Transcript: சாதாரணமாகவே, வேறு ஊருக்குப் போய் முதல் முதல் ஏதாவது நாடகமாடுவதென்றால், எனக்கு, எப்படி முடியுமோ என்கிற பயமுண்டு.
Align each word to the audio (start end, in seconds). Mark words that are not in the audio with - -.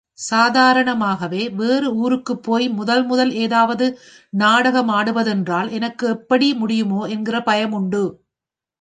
சாதாரணமாகவே, 0.21 1.49
வேறு 1.53 1.95
ஊருக்குப் 1.95 2.43
போய் 2.43 2.69
முதல் 2.71 3.05
முதல் 3.05 3.33
ஏதாவது 3.37 3.87
நாடகமாடுவதென்றால், 4.37 5.71
எனக்கு, 5.71 6.07
எப்படி 6.09 6.53
முடியுமோ 6.53 7.05
என்கிற 7.09 7.39
பயமுண்டு. 7.45 8.03